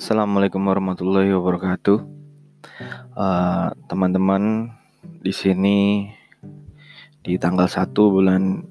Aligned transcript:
Assalamualaikum 0.00 0.64
warahmatullahi 0.64 1.28
wabarakatuh. 1.28 2.00
Uh, 3.12 3.68
teman-teman 3.84 4.72
di 5.20 5.28
sini 5.28 6.08
di 7.20 7.36
tanggal 7.36 7.68
1 7.68 7.92
bulan 7.92 8.64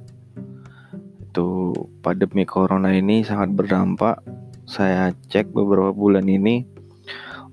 Itu 1.25 1.73
pandemi 1.99 2.47
corona 2.47 2.93
ini 2.95 3.25
sangat 3.25 3.51
berdampak. 3.51 4.21
Saya 4.65 5.13
cek 5.29 5.53
beberapa 5.53 5.93
bulan 5.93 6.25
ini 6.25 6.65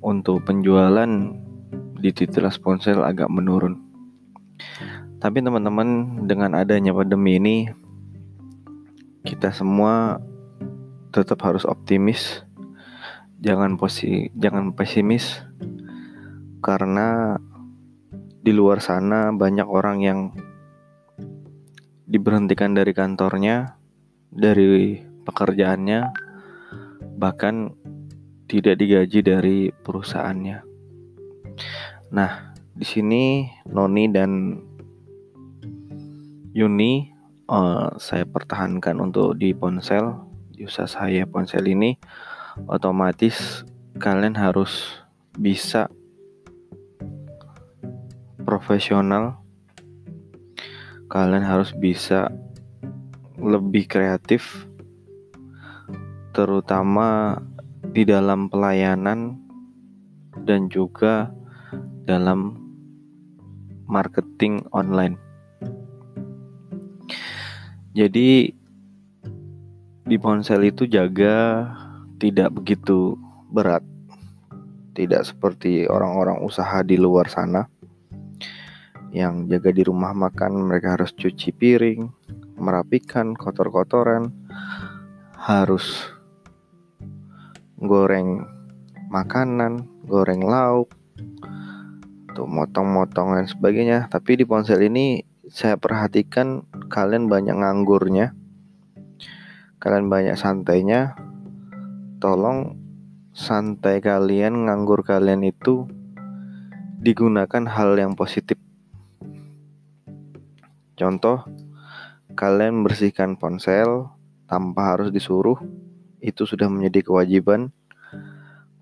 untuk 0.01 0.45
penjualan 0.49 1.11
di 2.03 2.11
titilas 2.11 2.59
ponsel 2.59 3.05
agak 3.05 3.31
menurun. 3.31 3.79
Tapi 5.23 5.39
teman-teman 5.39 6.19
dengan 6.27 6.59
adanya 6.59 6.91
pandemi 6.91 7.39
ini 7.39 7.57
kita 9.23 9.55
semua 9.55 10.19
tetap 11.15 11.39
harus 11.47 11.63
optimis 11.63 12.43
jangan 13.43 13.75
posi 13.75 14.31
jangan 14.39 14.71
pesimis 14.79 15.43
karena 16.63 17.35
di 18.43 18.55
luar 18.55 18.79
sana 18.79 19.35
banyak 19.35 19.67
orang 19.67 19.99
yang 19.99 20.21
diberhentikan 22.07 22.77
dari 22.77 22.93
kantornya, 22.95 23.79
dari 24.31 25.01
pekerjaannya, 25.01 26.01
bahkan 27.19 27.75
tidak 28.47 28.79
digaji 28.79 29.25
dari 29.25 29.59
perusahaannya. 29.73 30.59
Nah, 32.13 32.31
di 32.77 32.87
sini 32.87 33.49
Noni 33.71 34.05
dan 34.13 34.61
Yuni 36.53 37.09
uh, 37.49 37.97
saya 37.97 38.29
pertahankan 38.29 39.01
untuk 39.01 39.41
di 39.41 39.57
ponsel, 39.57 40.21
di 40.53 40.69
usaha 40.69 40.85
saya 40.85 41.25
ponsel 41.25 41.65
ini 41.65 41.97
otomatis 42.69 43.65
kalian 44.01 44.37
harus 44.37 45.03
bisa 45.37 45.89
profesional 48.43 49.43
kalian 51.13 51.45
harus 51.45 51.77
bisa 51.77 52.33
lebih 53.37 53.85
kreatif 53.85 54.65
terutama 56.33 57.37
di 57.93 58.09
dalam 58.09 58.49
pelayanan 58.49 59.37
dan 60.49 60.73
juga 60.73 61.29
dalam 62.09 62.57
marketing 63.85 64.65
online. 64.73 65.21
Jadi 67.93 68.49
di 70.03 70.17
ponsel 70.17 70.73
itu 70.73 70.89
jaga 70.89 71.69
tidak 72.23 72.55
begitu 72.55 73.19
berat. 73.51 73.83
Tidak 74.95 75.27
seperti 75.27 75.91
orang-orang 75.91 76.47
usaha 76.47 76.87
di 76.87 76.95
luar 76.95 77.27
sana 77.27 77.67
yang 79.11 79.51
jaga 79.51 79.75
di 79.75 79.83
rumah 79.83 80.15
makan 80.15 80.71
mereka 80.71 80.95
harus 80.95 81.11
cuci 81.13 81.51
piring, 81.53 82.07
merapikan 82.57 83.35
kotor-kotoran, 83.35 84.31
harus 85.35 86.15
goreng 87.77 88.47
makanan, 89.11 89.85
goreng 90.07 90.47
lauk, 90.47 90.95
tuh 92.33 92.49
motong-motong 92.49 93.37
dan 93.37 93.47
sebagainya. 93.51 94.09
Tapi 94.09 94.41
di 94.41 94.45
ponsel 94.49 94.81
ini 94.87 95.21
saya 95.51 95.77
perhatikan 95.77 96.65
kalian 96.89 97.29
banyak 97.29 97.53
nganggurnya, 97.53 98.33
kalian 99.77 100.09
banyak 100.09 100.41
santainya, 100.41 101.32
tolong 102.23 102.79
santai 103.35 103.99
kalian, 103.99 104.71
nganggur 104.71 105.03
kalian 105.03 105.43
itu 105.43 105.91
digunakan 107.03 107.67
hal 107.67 107.99
yang 107.99 108.15
positif. 108.15 108.55
Contoh, 110.95 111.43
kalian 112.39 112.87
bersihkan 112.87 113.35
ponsel 113.35 114.07
tanpa 114.47 114.95
harus 114.95 115.11
disuruh, 115.11 115.59
itu 116.23 116.47
sudah 116.47 116.71
menjadi 116.71 117.11
kewajiban. 117.11 117.75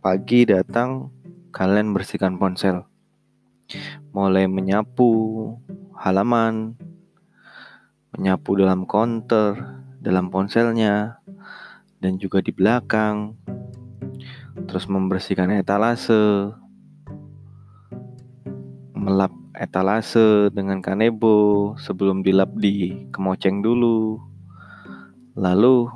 Pagi 0.05 0.45
datang, 0.45 1.09
kalian 1.49 1.97
bersihkan 1.97 2.37
ponsel. 2.37 2.85
Mulai 4.13 4.53
menyapu 4.53 5.09
halaman, 5.97 6.77
menyapu 8.13 8.53
dalam 8.61 8.85
counter, 8.85 9.81
dalam 9.97 10.29
ponselnya, 10.29 11.20
dan 12.01 12.17
juga 12.17 12.41
di 12.41 12.51
belakang. 12.51 13.37
Terus 14.67 14.89
membersihkan 14.89 15.53
etalase, 15.55 16.53
melap 18.97 19.33
etalase 19.57 20.49
dengan 20.53 20.81
kanebo 20.81 21.73
sebelum 21.77 22.25
dilap 22.25 22.53
di 22.57 23.07
kemoceng 23.13 23.61
dulu. 23.61 24.21
Lalu 25.37 25.89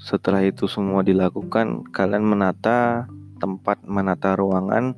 setelah 0.00 0.42
itu 0.42 0.66
semua 0.66 1.04
dilakukan, 1.06 1.86
kalian 1.94 2.26
menata 2.26 3.06
tempat 3.38 3.82
menata 3.82 4.38
ruangan 4.38 4.94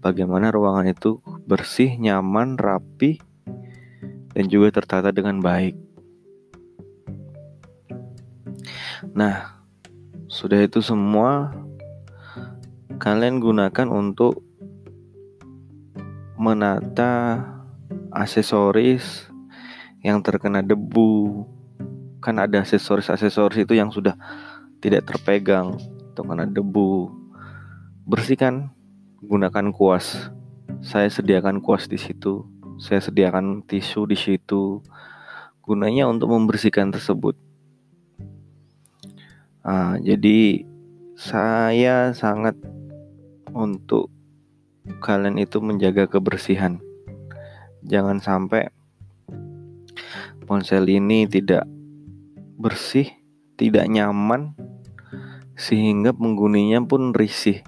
bagaimana 0.00 0.48
ruangan 0.48 0.88
itu 0.88 1.20
bersih, 1.44 2.00
nyaman, 2.00 2.56
rapi 2.56 3.20
dan 4.32 4.46
juga 4.46 4.80
tertata 4.80 5.10
dengan 5.10 5.42
baik. 5.42 5.74
Nah, 9.14 9.57
sudah 10.38 10.62
itu 10.62 10.78
semua 10.78 11.50
kalian 13.02 13.42
gunakan 13.42 13.90
untuk 13.90 14.46
menata 16.38 17.42
aksesoris 18.14 19.26
yang 20.06 20.22
terkena 20.22 20.62
debu. 20.62 21.42
Kan 22.22 22.38
ada 22.38 22.62
aksesoris-aksesoris 22.62 23.66
itu 23.66 23.74
yang 23.74 23.90
sudah 23.90 24.14
tidak 24.78 25.10
terpegang 25.10 25.74
atau 26.14 26.22
kena 26.22 26.46
debu. 26.46 27.10
Bersihkan, 28.06 28.70
gunakan 29.18 29.74
kuas. 29.74 30.30
Saya 30.86 31.10
sediakan 31.10 31.58
kuas 31.58 31.90
di 31.90 31.98
situ. 31.98 32.46
Saya 32.78 33.02
sediakan 33.02 33.66
tisu 33.66 34.06
di 34.06 34.14
situ. 34.14 34.86
Gunanya 35.66 36.06
untuk 36.06 36.30
membersihkan 36.30 36.94
tersebut. 36.94 37.47
Nah, 39.68 40.00
jadi 40.00 40.64
saya 41.12 42.16
sangat 42.16 42.56
untuk 43.52 44.08
kalian 45.04 45.36
itu 45.36 45.60
menjaga 45.60 46.08
kebersihan. 46.08 46.80
Jangan 47.84 48.16
sampai 48.16 48.72
ponsel 50.48 50.88
ini 50.88 51.28
tidak 51.28 51.68
bersih, 52.56 53.12
tidak 53.60 53.92
nyaman 53.92 54.56
sehingga 55.52 56.16
pengguninya 56.16 56.80
pun 56.88 57.12
risih. 57.12 57.60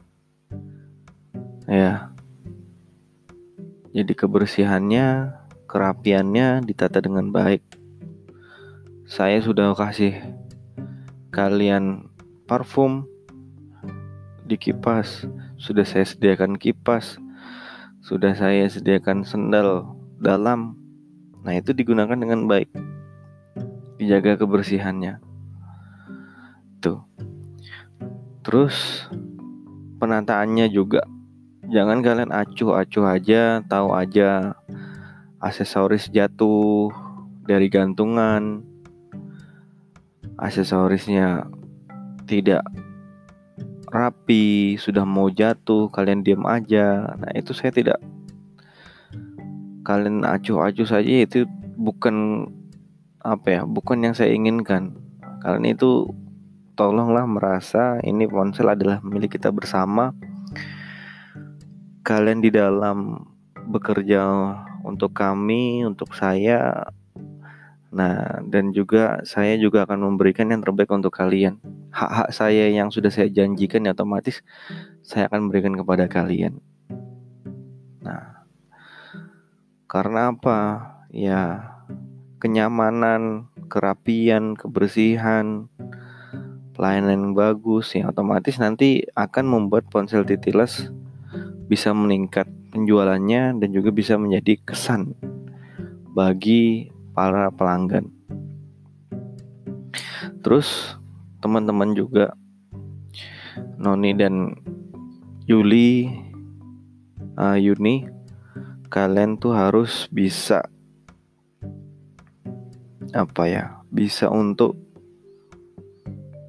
Ya. 1.68 2.16
Jadi 3.92 4.16
kebersihannya, 4.16 5.36
kerapiannya 5.68 6.64
ditata 6.64 7.04
dengan 7.04 7.28
baik. 7.28 7.60
Saya 9.04 9.44
sudah 9.44 9.76
kasih 9.76 10.39
kalian 11.30 12.10
parfum 12.50 13.06
di 14.46 14.58
kipas, 14.58 15.30
sudah 15.54 15.86
saya 15.86 16.02
sediakan 16.02 16.58
kipas, 16.58 17.22
sudah 18.02 18.34
saya 18.34 18.66
sediakan 18.66 19.22
sendal 19.22 19.94
dalam. 20.18 20.74
Nah, 21.46 21.54
itu 21.54 21.70
digunakan 21.70 22.18
dengan 22.18 22.50
baik. 22.50 22.68
Dijaga 24.02 24.42
kebersihannya. 24.42 25.22
Tuh. 26.82 27.06
Terus 28.42 29.06
penataannya 30.02 30.66
juga 30.72 31.06
jangan 31.70 32.02
kalian 32.02 32.34
acuh-acuh 32.34 33.06
aja, 33.06 33.62
tahu 33.68 33.94
aja 33.94 34.58
aksesoris 35.38 36.10
jatuh 36.10 36.90
dari 37.46 37.70
gantungan 37.70 38.64
aksesorisnya 40.40 41.44
tidak 42.24 42.64
rapi, 43.90 44.80
sudah 44.80 45.04
mau 45.04 45.28
jatuh, 45.28 45.92
kalian 45.92 46.24
diam 46.24 46.48
aja. 46.48 47.12
Nah, 47.18 47.30
itu 47.36 47.52
saya 47.52 47.74
tidak 47.74 48.00
kalian 49.80 50.22
acuh-acuh 50.22 50.86
saja 50.86 51.26
itu 51.26 51.48
bukan 51.74 52.46
apa 53.20 53.60
ya, 53.60 53.62
bukan 53.66 54.06
yang 54.06 54.14
saya 54.14 54.32
inginkan. 54.32 54.96
Kalian 55.42 55.74
itu 55.74 56.08
tolonglah 56.78 57.26
merasa 57.26 57.98
ini 58.06 58.28
ponsel 58.30 58.70
adalah 58.70 59.02
milik 59.02 59.36
kita 59.36 59.50
bersama. 59.52 60.14
Kalian 62.06 62.40
di 62.40 62.48
dalam 62.48 63.28
bekerja 63.68 64.24
untuk 64.86 65.12
kami, 65.12 65.84
untuk 65.84 66.16
saya. 66.16 66.88
Nah, 67.90 68.38
dan 68.46 68.70
juga 68.70 69.18
saya 69.26 69.58
juga 69.58 69.82
akan 69.82 70.14
memberikan 70.14 70.46
yang 70.46 70.62
terbaik 70.62 70.94
untuk 70.94 71.10
kalian 71.10 71.58
hak-hak 71.90 72.30
saya 72.30 72.70
yang 72.70 72.86
sudah 72.94 73.10
saya 73.10 73.26
janjikan 73.26 73.82
ya 73.82 73.90
otomatis 73.90 74.46
saya 75.02 75.26
akan 75.26 75.50
berikan 75.50 75.74
kepada 75.74 76.06
kalian. 76.06 76.62
Nah, 77.98 78.46
karena 79.90 80.30
apa? 80.30 80.58
Ya, 81.10 81.74
kenyamanan, 82.38 83.50
kerapian, 83.66 84.54
kebersihan, 84.54 85.66
pelayanan 86.78 87.28
yang 87.28 87.34
bagus 87.34 87.92
yang 87.98 88.08
otomatis 88.08 88.56
nanti 88.62 89.02
akan 89.18 89.44
membuat 89.50 89.90
ponsel 89.90 90.22
titilas 90.22 90.88
bisa 91.66 91.90
meningkat 91.90 92.46
penjualannya 92.70 93.58
dan 93.58 93.68
juga 93.74 93.90
bisa 93.90 94.14
menjadi 94.14 94.62
kesan 94.62 95.18
bagi 96.14 96.94
para 97.20 97.52
pelanggan. 97.52 98.08
Terus 100.40 100.96
teman-teman 101.44 101.92
juga 101.92 102.32
Noni 103.76 104.16
dan 104.16 104.56
Yuli 105.44 106.08
uh, 107.36 107.60
Yuni 107.60 108.08
kalian 108.88 109.36
tuh 109.36 109.52
harus 109.52 110.08
bisa 110.08 110.64
apa 113.12 113.42
ya 113.44 113.84
bisa 113.92 114.32
untuk 114.32 114.80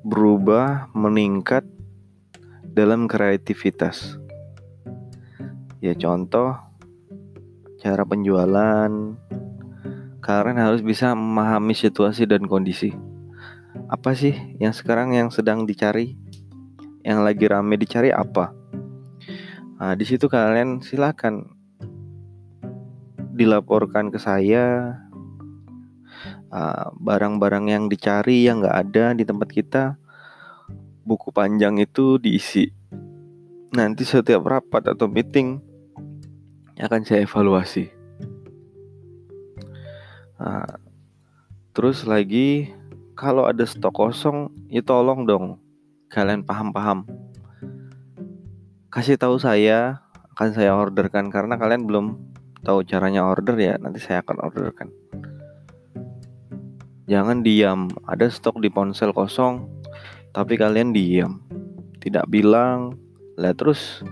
berubah 0.07 0.88
meningkat 0.95 1.68
dalam 2.63 3.12
kreativitas 3.12 4.15
ya 5.83 5.91
contoh 6.00 6.56
cara 7.83 8.07
penjualan 8.07 8.91
kalian 10.21 10.62
harus 10.62 10.85
bisa 10.85 11.18
memahami 11.18 11.73
situasi 11.73 12.29
dan 12.29 12.45
kondisi. 12.45 12.94
Apa 13.89 14.13
sih 14.13 14.38
yang 14.62 14.71
sekarang 14.71 15.18
yang 15.18 15.33
sedang 15.33 15.65
dicari? 15.65 16.15
Yang 17.01 17.19
lagi 17.25 17.45
rame 17.50 17.75
dicari 17.81 18.13
apa? 18.13 18.53
Nah 19.81 19.97
di 19.97 20.06
situ 20.06 20.29
kalian 20.29 20.85
silakan 20.85 21.50
dilaporkan 23.33 24.13
ke 24.13 24.21
saya. 24.21 24.95
Ah, 26.51 26.94
barang-barang 27.01 27.65
yang 27.73 27.83
dicari 27.89 28.45
yang 28.45 28.62
nggak 28.62 28.77
ada 28.77 29.06
di 29.18 29.23
tempat 29.25 29.50
kita 29.50 29.83
buku 31.01 31.33
panjang 31.33 31.81
itu 31.81 32.21
diisi. 32.21 32.69
Nanti 33.73 34.06
setiap 34.06 34.45
rapat 34.45 34.94
atau 34.94 35.09
meeting 35.09 35.63
akan 36.77 37.01
saya 37.07 37.23
evaluasi 37.23 38.00
uh, 40.42 40.74
terus 41.78 42.04
lagi 42.10 42.74
kalau 43.14 43.46
ada 43.46 43.62
stok 43.70 43.94
kosong, 43.94 44.50
ya 44.74 44.82
tolong 44.82 45.30
dong 45.30 45.62
kalian 46.12 46.44
paham-paham. 46.44 47.08
Kasih 48.92 49.16
tahu 49.16 49.40
saya, 49.40 50.04
akan 50.36 50.50
saya 50.52 50.76
orderkan 50.76 51.32
karena 51.32 51.56
kalian 51.56 51.88
belum 51.88 52.06
tahu 52.68 52.84
caranya 52.84 53.24
order 53.24 53.56
ya, 53.56 53.80
nanti 53.80 54.04
saya 54.04 54.20
akan 54.20 54.42
orderkan. 54.44 54.90
Jangan 57.08 57.44
diam, 57.44 57.88
ada 58.08 58.28
stok 58.28 58.60
di 58.60 58.68
ponsel 58.68 59.16
kosong, 59.16 59.68
tapi 60.36 60.60
kalian 60.60 60.92
diam, 60.92 61.40
tidak 62.04 62.28
bilang. 62.28 63.00
Lah 63.40 63.56
terus 63.56 64.04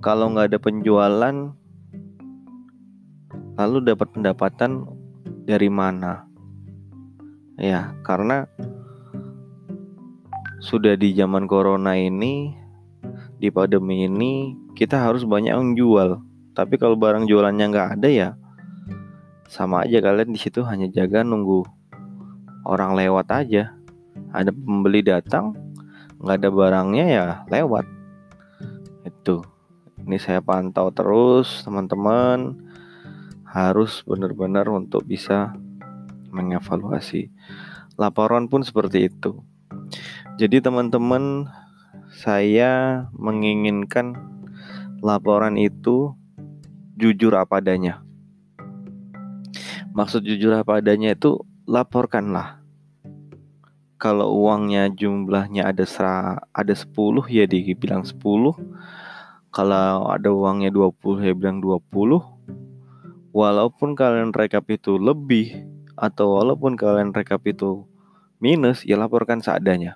kalau 0.00 0.32
nggak 0.32 0.56
ada 0.56 0.58
penjualan, 0.60 1.36
lalu 3.56 3.78
dapat 3.84 4.08
pendapatan 4.12 4.88
dari 5.46 5.70
mana? 5.70 6.26
Ya, 7.56 7.94
karena 8.02 8.50
sudah 10.58 10.98
di 10.98 11.14
zaman 11.14 11.46
corona 11.46 11.94
ini, 11.94 12.50
di 13.38 13.48
pandemi 13.54 14.10
ini, 14.10 14.58
kita 14.74 15.06
harus 15.06 15.22
banyak 15.22 15.54
menjual. 15.54 16.18
Tapi 16.52 16.74
kalau 16.76 16.98
barang 16.98 17.30
jualannya 17.30 17.66
nggak 17.70 17.88
ada 17.96 18.08
ya, 18.10 18.28
sama 19.46 19.86
aja 19.86 20.02
kalian 20.02 20.34
di 20.34 20.40
situ 20.42 20.66
hanya 20.66 20.90
jaga 20.90 21.22
nunggu 21.22 21.62
orang 22.66 22.98
lewat 22.98 23.30
aja. 23.30 23.70
Ada 24.34 24.50
pembeli 24.50 25.06
datang, 25.06 25.54
nggak 26.18 26.42
ada 26.42 26.48
barangnya 26.50 27.06
ya 27.06 27.26
lewat. 27.46 27.86
Itu. 29.06 29.46
Ini 30.02 30.18
saya 30.18 30.42
pantau 30.42 30.90
terus, 30.90 31.62
teman-teman 31.62 32.65
harus 33.56 34.04
benar-benar 34.04 34.68
untuk 34.68 35.08
bisa 35.08 35.56
mengevaluasi. 36.28 37.32
Laporan 37.96 38.52
pun 38.52 38.60
seperti 38.60 39.08
itu. 39.08 39.40
Jadi 40.36 40.60
teman-teman, 40.60 41.48
saya 42.12 43.08
menginginkan 43.16 44.12
laporan 45.00 45.56
itu 45.56 46.12
jujur 47.00 47.32
apa 47.40 47.64
adanya. 47.64 48.04
Maksud 49.96 50.28
jujur 50.28 50.52
apa 50.52 50.84
adanya 50.84 51.16
itu 51.16 51.40
laporkanlah. 51.64 52.60
Kalau 53.96 54.36
uangnya 54.36 54.92
jumlahnya 54.92 55.64
ada 55.64 55.88
sera, 55.88 56.44
ada 56.52 56.76
10 56.76 57.24
ya 57.32 57.48
dibilang 57.48 58.04
10. 58.04 58.20
Kalau 59.48 60.12
ada 60.12 60.28
uangnya 60.28 60.68
20 60.68 61.24
ya 61.24 61.32
bilang 61.32 61.64
20. 61.64 62.36
Walaupun 63.36 63.92
kalian 63.92 64.32
rekap 64.32 64.64
itu 64.72 64.96
lebih 64.96 65.68
atau 65.92 66.40
walaupun 66.40 66.72
kalian 66.72 67.12
rekap 67.12 67.44
itu 67.44 67.84
minus, 68.40 68.80
ya 68.88 68.96
laporkan 68.96 69.44
seadanya. 69.44 69.92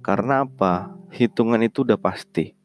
Karena 0.00 0.48
apa? 0.48 0.96
Hitungan 1.12 1.60
itu 1.60 1.84
udah 1.84 2.00
pasti. 2.00 2.56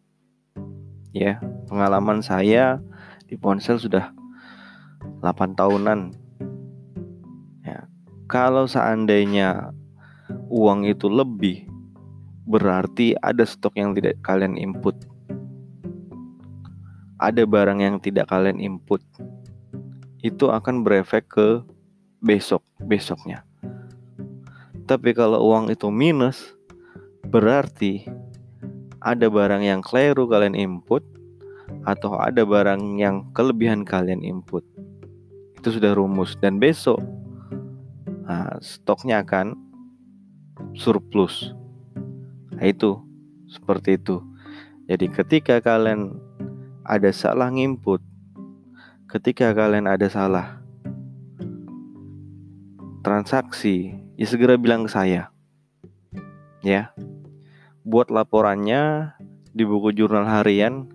Ya, 1.12 1.44
pengalaman 1.68 2.24
saya 2.24 2.80
di 3.28 3.36
ponsel 3.36 3.76
sudah 3.76 4.16
8 5.20 5.60
tahunan. 5.60 6.16
Ya, 7.68 7.92
kalau 8.32 8.72
seandainya 8.72 9.76
uang 10.48 10.88
itu 10.88 11.12
lebih, 11.12 11.68
berarti 12.48 13.20
ada 13.20 13.44
stok 13.44 13.76
yang 13.76 13.92
tidak 13.92 14.16
kalian 14.24 14.56
input. 14.56 14.96
Ada 17.20 17.44
barang 17.44 17.84
yang 17.84 18.00
tidak 18.00 18.32
kalian 18.32 18.64
input. 18.64 19.04
Itu 20.22 20.54
akan 20.54 20.86
berefek 20.86 21.28
ke 21.30 21.66
besok 22.22 22.62
besoknya. 22.78 23.44
Tapi 24.86 25.18
kalau 25.18 25.42
uang 25.50 25.74
itu 25.74 25.90
minus, 25.90 26.54
berarti 27.26 28.06
ada 29.02 29.28
barang 29.28 29.66
yang 29.66 29.82
keliru 29.82 30.30
kalian 30.30 30.54
input 30.54 31.02
atau 31.86 32.22
ada 32.22 32.46
barang 32.46 33.02
yang 33.02 33.34
kelebihan 33.34 33.82
kalian 33.82 34.22
input. 34.22 34.62
Itu 35.58 35.74
sudah 35.74 35.98
rumus 35.98 36.38
dan 36.38 36.62
besok 36.62 37.02
nah, 38.26 38.58
stoknya 38.62 39.26
akan 39.26 39.58
surplus. 40.78 41.52
Nah, 42.56 42.66
itu 42.70 43.02
seperti 43.50 43.98
itu. 43.98 44.22
Jadi 44.86 45.06
ketika 45.12 45.60
kalian 45.60 46.16
ada 46.86 47.10
salah 47.12 47.50
input, 47.52 48.04
ketika 49.12 49.52
kalian 49.52 49.92
ada 49.92 50.08
salah 50.08 50.64
transaksi, 53.04 54.00
ya 54.16 54.24
segera 54.24 54.56
bilang 54.56 54.88
ke 54.88 54.92
saya. 54.96 55.36
Ya. 56.64 56.96
Buat 57.84 58.08
laporannya 58.08 59.12
di 59.52 59.68
buku 59.68 59.92
jurnal 59.92 60.24
harian 60.24 60.88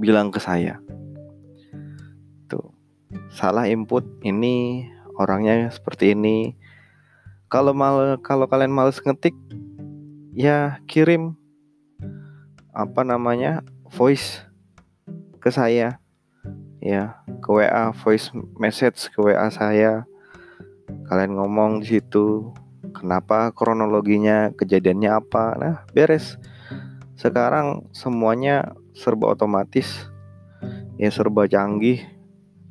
bilang 0.00 0.32
ke 0.32 0.40
saya. 0.40 0.80
Tuh. 2.48 2.72
Salah 3.28 3.68
input 3.68 4.06
ini 4.24 4.88
orangnya 5.20 5.68
seperti 5.68 6.16
ini. 6.16 6.56
Kalau 7.52 7.76
mal 7.76 8.16
kalau 8.24 8.48
kalian 8.48 8.72
males 8.72 8.96
ngetik 8.96 9.36
ya 10.32 10.80
kirim 10.88 11.36
apa 12.72 13.04
namanya 13.04 13.60
voice 13.92 14.40
ke 15.42 15.50
saya 15.50 15.99
ya 16.80 17.20
ke 17.44 17.48
WA 17.52 17.92
voice 17.92 18.32
message 18.56 19.12
ke 19.12 19.20
WA 19.20 19.46
saya. 19.52 20.08
Kalian 21.06 21.38
ngomong 21.38 21.84
di 21.84 21.96
situ 22.00 22.50
kenapa 22.96 23.52
kronologinya 23.54 24.50
kejadiannya 24.56 25.10
apa? 25.12 25.44
Nah 25.60 25.76
beres. 25.92 26.40
Sekarang 27.14 27.86
semuanya 27.92 28.74
serba 28.96 29.30
otomatis. 29.30 30.08
Ya 30.96 31.12
serba 31.12 31.46
canggih. 31.46 32.02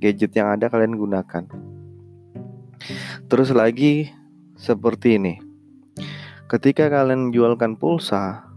Gadget 0.01 0.31
yang 0.35 0.49
ada 0.55 0.71
kalian 0.71 0.95
gunakan. 0.95 1.43
Terus 3.27 3.51
lagi 3.51 4.09
seperti 4.55 5.19
ini. 5.19 5.43
Ketika 6.49 6.89
kalian 6.89 7.29
jualkan 7.29 7.77
pulsa 7.77 8.49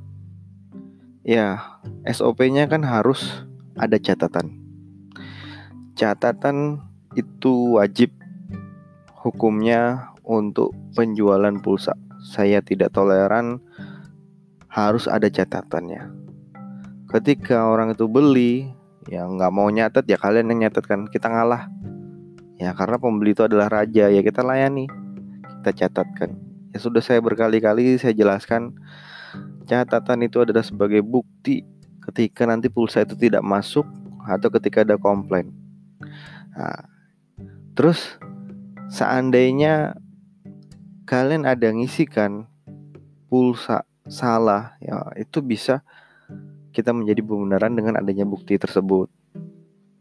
ya 1.27 1.79
SOP-nya 2.07 2.71
kan 2.71 2.87
harus 2.87 3.45
ada 3.77 3.99
catatan 3.99 4.62
catatan 5.93 6.81
itu 7.13 7.77
wajib 7.77 8.13
hukumnya 9.23 10.13
untuk 10.25 10.73
penjualan 10.97 11.53
pulsa. 11.61 11.95
Saya 12.23 12.63
tidak 12.63 12.95
toleran 12.95 13.61
harus 14.71 15.11
ada 15.11 15.29
catatannya. 15.29 16.09
Ketika 17.13 17.69
orang 17.69 17.93
itu 17.93 18.09
beli, 18.09 18.73
ya 19.11 19.29
nggak 19.29 19.53
mau 19.53 19.69
nyatet 19.69 20.09
ya 20.09 20.17
kalian 20.17 20.49
yang 20.49 20.69
nyatet 20.69 20.85
kan 20.89 21.05
kita 21.11 21.29
ngalah. 21.29 21.69
Ya 22.57 22.73
karena 22.73 22.97
pembeli 22.97 23.35
itu 23.35 23.45
adalah 23.45 23.69
raja 23.69 24.09
ya 24.09 24.21
kita 24.23 24.41
layani, 24.41 24.89
kita 25.61 25.71
catatkan. 25.87 26.39
Ya 26.73 26.79
sudah 26.81 27.05
saya 27.05 27.21
berkali-kali 27.21 28.01
saya 28.01 28.17
jelaskan 28.17 28.73
catatan 29.69 30.25
itu 30.25 30.41
adalah 30.41 30.65
sebagai 30.65 31.05
bukti 31.05 31.69
ketika 32.09 32.49
nanti 32.49 32.73
pulsa 32.73 33.05
itu 33.05 33.15
tidak 33.19 33.45
masuk 33.45 33.85
atau 34.25 34.49
ketika 34.49 34.87
ada 34.87 34.97
komplain. 34.97 35.62
Nah, 36.53 36.85
terus 37.73 38.21
seandainya 38.93 39.97
kalian 41.09 41.49
ada 41.49 41.73
ngisikan 41.73 42.47
pulsa 43.33 43.89
salah 44.05 44.77
ya 44.83 45.09
itu 45.17 45.41
bisa 45.41 45.81
kita 46.73 46.93
menjadi 46.93 47.25
pembenaran 47.25 47.73
dengan 47.73 48.01
adanya 48.01 48.25
bukti 48.29 48.57
tersebut 48.57 49.09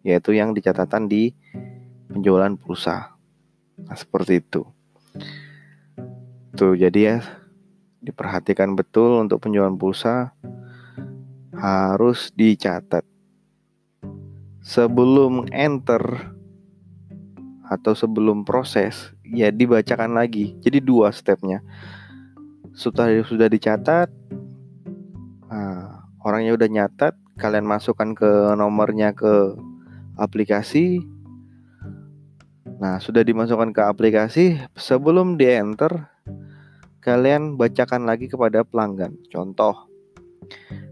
yaitu 0.01 0.33
yang 0.33 0.51
dicatatan 0.51 1.05
di 1.05 1.31
penjualan 2.09 2.51
pulsa. 2.57 3.15
Nah 3.85 3.95
seperti 3.95 4.41
itu. 4.41 4.65
Tuh 6.57 6.73
jadi 6.75 6.99
ya 6.99 7.15
diperhatikan 8.01 8.73
betul 8.73 9.21
untuk 9.21 9.45
penjualan 9.45 9.73
pulsa 9.77 10.33
harus 11.53 12.33
dicatat 12.33 13.05
sebelum 14.61 15.49
enter 15.49 16.33
atau 17.67 17.97
sebelum 17.97 18.45
proses 18.45 19.11
ya 19.25 19.49
dibacakan 19.49 20.13
lagi. 20.15 20.55
Jadi 20.61 20.79
dua 20.79 21.09
stepnya. 21.09 21.65
Sudah 22.71 23.11
sudah 23.27 23.51
dicatat 23.51 24.07
nah, 25.51 26.07
orangnya 26.23 26.55
udah 26.55 26.69
nyatat 26.71 27.13
kalian 27.35 27.67
masukkan 27.67 28.15
ke 28.15 28.31
nomornya 28.55 29.11
ke 29.11 29.57
aplikasi. 30.15 31.03
Nah 32.79 32.97
sudah 33.01 33.25
dimasukkan 33.25 33.75
ke 33.75 33.81
aplikasi 33.83 34.61
sebelum 34.77 35.35
di 35.35 35.49
enter 35.49 36.07
kalian 37.01 37.57
bacakan 37.57 38.05
lagi 38.05 38.29
kepada 38.29 38.61
pelanggan. 38.61 39.17
Contoh 39.33 39.90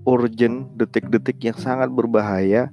urgent, 0.05 0.69
detik-detik 0.77 1.41
yang 1.41 1.57
sangat 1.57 1.89
berbahaya 1.89 2.69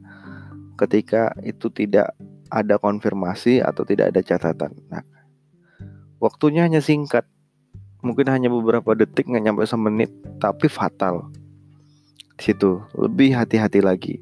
ketika 0.75 1.31
itu 1.47 1.71
tidak 1.71 2.11
ada 2.49 2.81
konfirmasi 2.81 3.61
atau 3.61 3.85
tidak 3.85 4.13
ada 4.13 4.21
catatan. 4.25 4.73
Nah, 4.89 5.05
waktunya 6.17 6.65
hanya 6.65 6.81
singkat, 6.81 7.25
mungkin 8.01 8.27
hanya 8.29 8.49
beberapa 8.49 8.93
detik 8.97 9.29
nggak 9.29 9.43
nyampe 9.45 9.63
semenit 9.69 10.11
tapi 10.41 10.67
fatal. 10.67 11.29
Di 12.35 12.51
situ 12.53 12.81
lebih 12.97 13.37
hati-hati 13.37 13.79
lagi. 13.79 14.19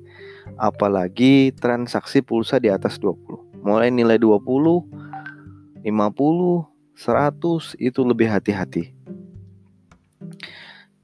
Apalagi 0.58 1.54
transaksi 1.54 2.24
pulsa 2.24 2.58
di 2.58 2.72
atas 2.72 2.98
20 2.98 3.62
mulai 3.62 3.92
nilai 3.92 4.16
20 4.16 5.84
50 5.84 5.84
100 5.86 7.78
itu 7.78 8.02
lebih 8.02 8.26
hati-hati. 8.26 8.90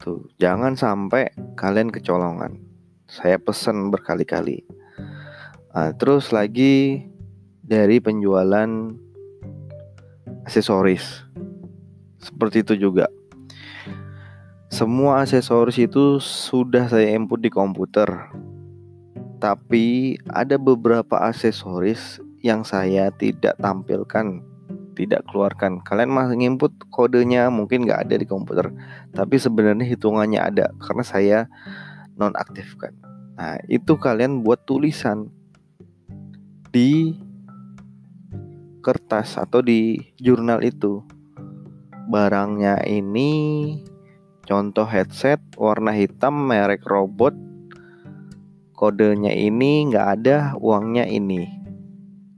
Tuh 0.02 0.26
jangan 0.42 0.74
sampai 0.74 1.30
kalian 1.54 1.94
kecolongan. 1.94 2.58
Saya 3.06 3.38
pesan 3.38 3.94
berkali-kali. 3.94 4.66
Nah, 5.70 5.94
terus 5.94 6.34
lagi 6.34 7.06
dari 7.64 8.04
penjualan 8.04 8.68
aksesoris 10.44 11.24
seperti 12.24 12.64
itu 12.64 12.90
juga. 12.90 13.08
Semua 14.72 15.22
aksesoris 15.22 15.78
itu 15.78 16.18
sudah 16.18 16.90
saya 16.90 17.14
input 17.14 17.44
di 17.44 17.52
komputer. 17.54 18.10
Tapi 19.38 20.18
ada 20.32 20.56
beberapa 20.56 21.20
aksesoris 21.20 22.24
yang 22.42 22.64
saya 22.64 23.12
tidak 23.14 23.60
tampilkan, 23.60 24.42
tidak 24.96 25.28
keluarkan. 25.30 25.84
Kalian 25.84 26.10
masih 26.10 26.40
input 26.42 26.72
kodenya 26.90 27.52
mungkin 27.52 27.84
nggak 27.86 28.08
ada 28.08 28.16
di 28.18 28.26
komputer, 28.26 28.72
tapi 29.12 29.36
sebenarnya 29.38 29.84
hitungannya 29.84 30.40
ada 30.42 30.72
karena 30.80 31.04
saya 31.04 31.40
nonaktifkan. 32.16 32.96
Nah, 33.36 33.60
itu 33.68 34.00
kalian 34.00 34.42
buat 34.42 34.64
tulisan 34.64 35.28
di 36.74 37.20
kertas 38.84 39.40
atau 39.40 39.64
di 39.64 39.96
jurnal 40.20 40.60
itu. 40.62 41.00
Barangnya 42.12 42.84
ini 42.84 43.32
contoh 44.44 44.84
headset 44.84 45.40
warna 45.56 45.96
hitam 45.96 46.36
merek 46.36 46.84
robot. 46.84 47.32
Kodenya 48.76 49.32
ini 49.32 49.88
nggak 49.88 50.08
ada 50.20 50.38
uangnya 50.60 51.08
ini. 51.08 51.48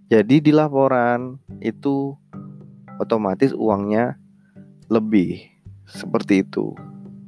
Jadi 0.06 0.38
di 0.38 0.54
laporan 0.54 1.42
itu 1.66 2.14
otomatis 3.02 3.50
uangnya 3.58 4.22
lebih. 4.94 5.42
Seperti 5.90 6.46
itu 6.46 6.78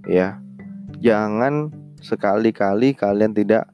ya. 0.05 0.37
Jangan 1.01 1.73
sekali-kali 2.01 2.93
kalian 2.93 3.33
tidak 3.33 3.65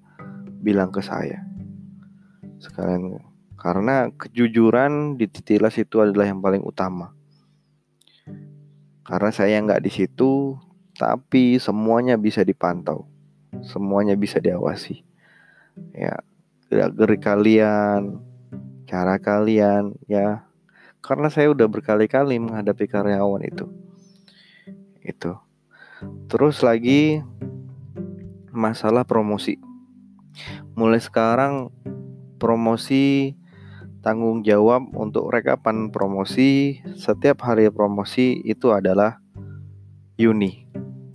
bilang 0.63 0.95
ke 0.95 1.03
saya. 1.03 1.43
Sekalian 2.63 3.32
karena 3.63 4.11
kejujuran 4.11 5.15
di 5.15 5.31
titilas 5.31 5.79
itu 5.79 6.03
adalah 6.03 6.27
yang 6.27 6.43
paling 6.43 6.61
utama 6.61 7.15
karena 9.03 9.31
saya 9.35 9.59
nggak 9.59 9.83
di 9.83 9.91
situ, 9.91 10.55
tapi 10.95 11.59
semuanya 11.59 12.15
bisa 12.15 12.39
dipantau, 12.47 13.03
semuanya 13.59 14.15
bisa 14.15 14.39
diawasi. 14.39 15.03
Ya, 15.91 16.23
gerak-gerik 16.71 17.19
kalian, 17.19 18.23
cara 18.87 19.19
kalian, 19.19 19.99
ya. 20.07 20.47
Karena 21.03 21.27
saya 21.27 21.51
udah 21.51 21.67
berkali-kali 21.67 22.39
menghadapi 22.39 22.87
karyawan 22.87 23.43
itu. 23.43 23.67
Itu. 25.03 25.35
Terus 26.31 26.63
lagi 26.63 27.19
masalah 28.55 29.03
promosi. 29.03 29.59
Mulai 30.79 31.03
sekarang 31.03 31.75
promosi 32.39 33.35
tanggung 34.03 34.43
jawab 34.43 34.91
untuk 34.99 35.31
rekapan 35.31 35.87
promosi 35.87 36.83
setiap 36.99 37.39
hari 37.47 37.71
promosi 37.71 38.43
itu 38.43 38.75
adalah 38.75 39.23
Yuni. 40.19 40.67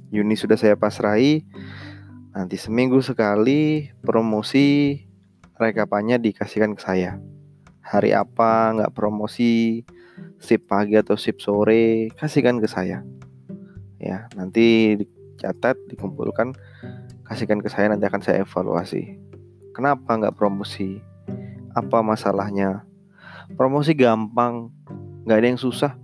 Yuni 0.08 0.34
sudah 0.34 0.56
saya 0.56 0.74
pasrahi. 0.74 1.44
Nanti 2.32 2.56
seminggu 2.56 2.98
sekali 3.04 3.92
promosi 4.00 4.96
rekapannya 5.60 6.16
dikasihkan 6.16 6.72
ke 6.72 6.80
saya. 6.80 7.20
Hari 7.84 8.16
apa 8.16 8.72
nggak 8.72 8.96
promosi, 8.96 9.84
sip 10.40 10.64
pagi 10.64 10.96
atau 10.96 11.20
sip 11.20 11.44
sore, 11.44 12.08
kasihkan 12.16 12.56
ke 12.56 12.68
saya. 12.68 13.04
Ya, 14.00 14.30
nanti 14.32 14.96
dicatat, 14.96 15.76
dikumpulkan, 15.92 16.56
kasihkan 17.28 17.60
ke 17.60 17.68
saya 17.68 17.92
nanti 17.92 18.08
akan 18.08 18.22
saya 18.24 18.48
evaluasi. 18.48 19.18
Kenapa 19.76 20.16
nggak 20.16 20.36
promosi? 20.38 21.07
Apa 21.78 22.02
masalahnya? 22.02 22.82
Promosi 23.54 23.94
gampang 23.94 24.74
nggak 25.24 25.38
ada 25.38 25.48
yang 25.48 25.60
susah. 25.60 25.94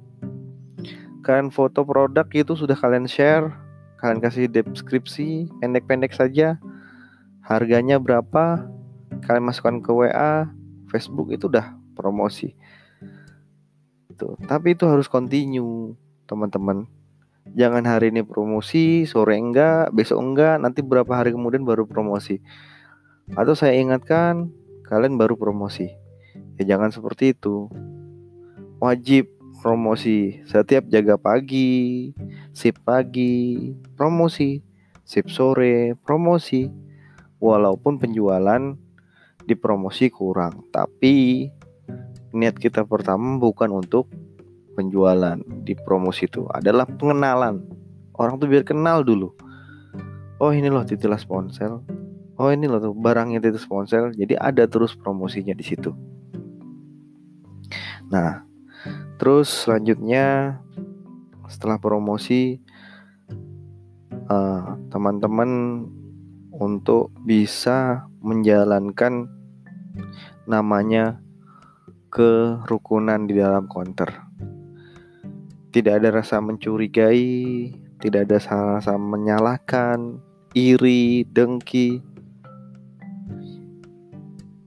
Kalian 1.26 1.50
foto 1.50 1.82
produk 1.82 2.28
itu 2.30 2.52
sudah 2.54 2.76
kalian 2.76 3.08
share 3.08 3.64
kalian 4.04 4.20
kasih 4.20 4.52
deskripsi 4.52 5.48
pendek-pendek 5.64 6.12
saja. 6.12 6.60
Harganya 7.40 7.96
berapa? 7.96 8.68
Kalian 9.24 9.48
masukkan 9.48 9.80
ke 9.80 9.88
WA 9.88 10.52
Facebook 10.92 11.32
itu 11.32 11.48
udah 11.48 11.72
promosi. 11.96 12.52
Itu 14.12 14.36
tapi 14.44 14.76
itu 14.76 14.84
harus 14.84 15.08
continue 15.08 15.96
teman-teman. 16.28 16.84
Jangan 17.56 17.88
hari 17.88 18.12
ini 18.12 18.20
promosi 18.20 19.08
sore 19.08 19.40
enggak 19.40 19.88
besok 19.96 20.20
enggak 20.20 20.60
nanti 20.60 20.84
berapa 20.84 21.08
hari 21.08 21.32
kemudian 21.32 21.64
baru 21.64 21.88
promosi. 21.88 22.44
Atau 23.32 23.56
saya 23.56 23.72
ingatkan 23.80 24.52
kalian 24.94 25.18
baru 25.18 25.34
promosi. 25.34 25.90
Ya 26.54 26.78
jangan 26.78 26.94
seperti 26.94 27.34
itu. 27.34 27.66
Wajib 28.78 29.26
promosi. 29.58 30.38
Setiap 30.46 30.86
jaga 30.86 31.18
pagi 31.18 32.14
sip 32.54 32.78
pagi 32.86 33.74
promosi. 33.98 34.62
Sip 35.02 35.26
sore 35.26 35.98
promosi. 35.98 36.70
Walaupun 37.42 37.98
penjualan 37.98 38.62
di 39.44 39.52
promosi 39.58 40.08
kurang 40.08 40.64
tapi 40.72 41.44
niat 42.32 42.56
kita 42.56 42.86
pertama 42.86 43.42
bukan 43.42 43.74
untuk 43.74 44.06
penjualan. 44.78 45.42
Di 45.66 45.74
promosi 45.74 46.30
itu 46.30 46.46
adalah 46.54 46.86
pengenalan. 46.86 47.66
Orang 48.14 48.38
tuh 48.38 48.46
biar 48.46 48.62
kenal 48.62 49.02
dulu. 49.02 49.34
Oh 50.38 50.54
ini 50.54 50.70
loh 50.70 50.86
titilas 50.86 51.26
ponsel 51.26 51.82
oh 52.38 52.50
ini 52.50 52.66
loh 52.66 52.80
tuh 52.80 52.94
barangnya 52.94 53.38
titilas 53.42 53.66
ponsel 53.66 54.10
jadi 54.14 54.38
ada 54.38 54.64
terus 54.66 54.94
promosinya 54.94 55.54
di 55.54 55.64
situ 55.66 55.90
nah 58.08 58.44
Terus 59.14 59.48
selanjutnya 59.64 60.58
setelah 61.46 61.78
promosi 61.78 62.58
uh, 64.26 64.74
teman-teman 64.90 65.50
untuk 66.54 67.14
bisa 67.22 68.10
menjalankan 68.18 69.30
namanya 70.50 71.22
kerukunan 72.10 73.26
di 73.26 73.38
dalam 73.38 73.70
konter. 73.70 74.10
Tidak 75.70 75.94
ada 75.94 76.14
rasa 76.14 76.38
mencurigai, 76.38 77.70
tidak 77.98 78.30
ada 78.30 78.38
rasa 78.38 78.94
menyalahkan, 78.94 80.18
iri, 80.54 81.26
dengki. 81.26 82.02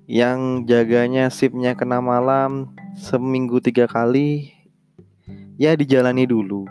Yang 0.08 0.72
jaganya 0.72 1.28
sipnya 1.28 1.76
kena 1.76 2.00
malam, 2.00 2.72
seminggu 2.96 3.60
tiga 3.60 3.92
kali 3.92 4.56
ya 5.60 5.76
dijalani 5.76 6.24
dulu. 6.24 6.64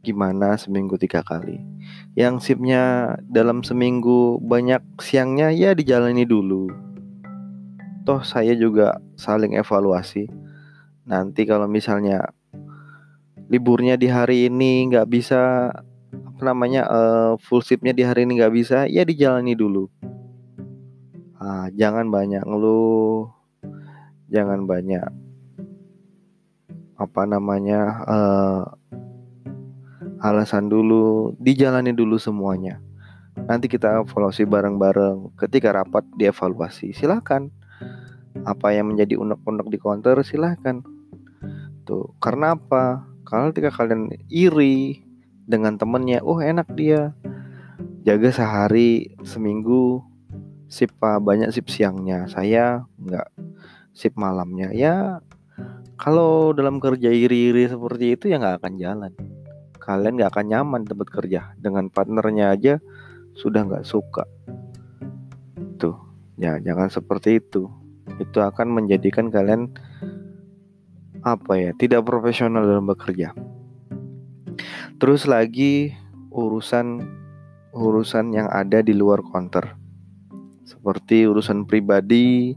Gimana 0.00 0.56
seminggu 0.56 0.96
tiga 0.96 1.20
kali? 1.20 1.60
Yang 2.16 2.48
sipnya 2.48 3.12
dalam 3.28 3.60
seminggu 3.60 4.40
banyak 4.40 4.80
siangnya 5.04 5.52
ya 5.52 5.76
dijalani 5.76 6.24
dulu. 6.24 6.72
Toh 8.08 8.24
saya 8.24 8.56
juga 8.56 8.96
saling 9.20 9.60
evaluasi. 9.60 10.32
Nanti 11.04 11.44
kalau 11.44 11.68
misalnya 11.68 12.32
liburnya 13.52 14.00
di 14.00 14.08
hari 14.08 14.48
ini 14.48 14.88
nggak 14.88 15.12
bisa 15.12 15.68
apa 16.08 16.40
namanya 16.40 16.88
uh, 16.88 17.32
full 17.36 17.60
sipnya 17.60 17.92
di 17.92 18.00
hari 18.00 18.24
ini 18.24 18.40
nggak 18.40 18.54
bisa 18.64 18.88
ya 18.88 19.04
dijalani 19.04 19.52
dulu 19.52 19.92
ah, 21.46 21.66
jangan 21.70 22.10
banyak 22.10 22.42
ngeluh. 22.42 23.30
Jangan 24.26 24.66
banyak 24.66 25.06
apa 26.96 27.22
namanya 27.28 27.80
uh, 28.08 28.62
alasan 30.18 30.66
dulu. 30.66 31.38
Dijalani 31.38 31.94
dulu 31.94 32.18
semuanya. 32.18 32.82
Nanti 33.46 33.70
kita 33.70 34.02
evaluasi 34.02 34.42
bareng-bareng. 34.42 35.38
Ketika 35.38 35.70
rapat 35.70 36.02
dievaluasi. 36.18 36.90
Silahkan 36.90 37.46
apa 38.42 38.74
yang 38.74 38.92
menjadi 38.92 39.16
unek-unek 39.16 39.66
di 39.72 39.78
counter 39.80 40.20
silahkan 40.20 40.84
tuh 41.86 42.12
karena 42.18 42.58
apa? 42.58 43.06
Kalau 43.26 43.50
ketika 43.50 43.72
kalian 43.74 44.10
iri 44.30 45.02
dengan 45.46 45.78
temennya 45.78 46.20
oh 46.26 46.42
enak 46.42 46.66
dia. 46.74 47.14
Jaga 48.06 48.30
sehari 48.30 49.18
seminggu 49.26 49.98
sip 50.66 50.92
banyak 51.00 51.50
sip 51.54 51.70
siangnya. 51.70 52.26
Saya 52.30 52.86
nggak 52.98 53.28
sip 53.94 54.14
malamnya. 54.18 54.70
Ya 54.74 55.22
kalau 55.96 56.52
dalam 56.52 56.82
kerja 56.82 57.08
iri-iri 57.08 57.70
seperti 57.70 58.18
itu 58.18 58.28
ya 58.28 58.36
nggak 58.36 58.62
akan 58.62 58.74
jalan. 58.76 59.12
Kalian 59.80 60.18
nggak 60.18 60.30
akan 60.34 60.46
nyaman 60.50 60.82
tempat 60.84 61.08
kerja. 61.08 61.54
Dengan 61.56 61.88
partnernya 61.88 62.52
aja 62.52 62.74
sudah 63.38 63.64
nggak 63.64 63.86
suka. 63.86 64.26
Tuh 65.78 65.96
ya 66.36 66.58
jangan 66.60 66.90
seperti 66.90 67.40
itu. 67.40 67.70
Itu 68.20 68.42
akan 68.42 68.76
menjadikan 68.76 69.30
kalian 69.30 69.72
apa 71.26 71.58
ya 71.58 71.70
tidak 71.74 72.06
profesional 72.06 72.62
dalam 72.62 72.86
bekerja. 72.86 73.32
Terus 74.96 75.28
lagi 75.28 75.92
urusan 76.32 77.04
urusan 77.76 78.32
yang 78.32 78.48
ada 78.48 78.80
di 78.80 78.96
luar 78.96 79.20
counter 79.20 79.85
seperti 80.86 81.26
urusan 81.26 81.66
pribadi 81.66 82.54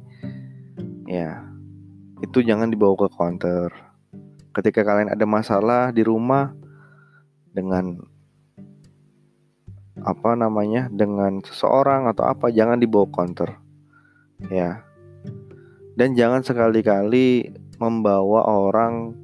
ya 1.09 1.41
itu 2.21 2.45
jangan 2.45 2.69
dibawa 2.69 2.93
ke 2.93 3.07
counter. 3.17 3.73
Ketika 4.53 4.85
kalian 4.85 5.09
ada 5.09 5.25
masalah 5.25 5.89
di 5.89 6.05
rumah 6.05 6.53
dengan 7.49 7.97
apa 10.05 10.37
namanya 10.37 10.93
dengan 10.93 11.41
seseorang 11.41 12.05
atau 12.05 12.29
apa 12.29 12.53
jangan 12.53 12.77
dibawa 12.77 13.09
counter 13.09 13.57
ya. 14.53 14.85
Dan 15.97 16.13
jangan 16.13 16.45
sekali-kali 16.45 17.49
membawa 17.81 18.45
orang 18.45 19.17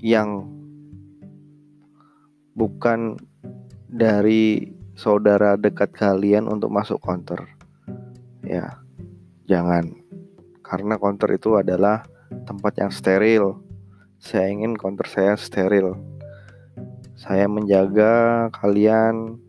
yang 0.00 0.48
bukan 2.56 3.20
dari 3.84 4.79
saudara 5.00 5.56
dekat 5.56 5.96
kalian 5.96 6.44
untuk 6.44 6.68
masuk 6.68 7.00
counter 7.00 7.48
ya 8.44 8.76
jangan 9.48 9.96
karena 10.70 11.00
counter 11.00 11.32
itu 11.34 11.58
adalah 11.58 12.06
tempat 12.46 12.78
yang 12.78 12.94
steril. 12.94 13.58
Saya 14.22 14.52
ingin 14.54 14.78
counter 14.78 15.10
saya 15.10 15.34
steril. 15.34 15.98
Saya 17.18 17.50
menjaga 17.50 18.46
kalian 18.54 19.42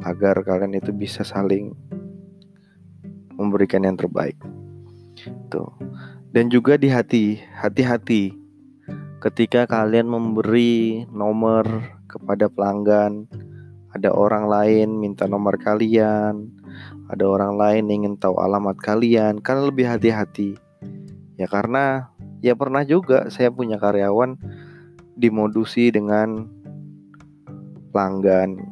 agar 0.00 0.40
kalian 0.46 0.78
itu 0.78 0.94
bisa 0.94 1.26
saling 1.26 1.74
memberikan 3.34 3.82
yang 3.82 3.98
terbaik. 3.98 4.38
Tuh. 5.50 5.74
Dan 6.30 6.46
juga 6.46 6.78
di 6.78 6.86
hati, 6.86 7.42
hati-hati 7.58 8.30
ketika 9.18 9.66
kalian 9.66 10.06
memberi 10.06 11.04
nomor 11.10 11.66
kepada 12.06 12.46
pelanggan, 12.46 13.26
ada 13.90 14.14
orang 14.14 14.46
lain 14.46 15.02
minta 15.02 15.26
nomor 15.26 15.58
kalian, 15.58 16.50
ada 17.10 17.24
orang 17.26 17.58
lain 17.58 17.84
ingin 17.90 18.14
tahu 18.14 18.38
alamat 18.38 18.78
kalian, 18.78 19.42
kalian 19.42 19.66
lebih 19.74 19.86
hati-hati. 19.90 20.54
Ya 21.34 21.50
karena 21.50 22.14
ya 22.38 22.54
pernah 22.54 22.86
juga 22.86 23.26
saya 23.32 23.50
punya 23.50 23.80
karyawan 23.82 24.38
dimodusi 25.18 25.90
dengan 25.90 26.46
pelanggan 27.90 28.62